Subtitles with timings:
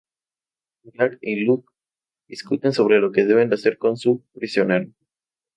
[0.95, 1.69] Jack y Locke
[2.27, 4.91] discuten sobre lo que deben hacer con su prisionero.